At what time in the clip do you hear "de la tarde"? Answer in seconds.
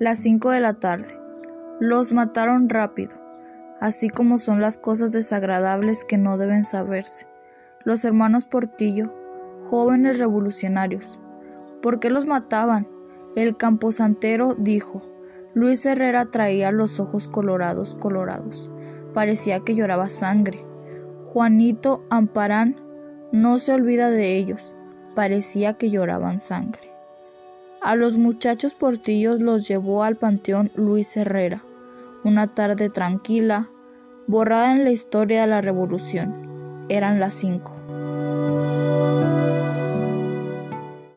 0.50-1.12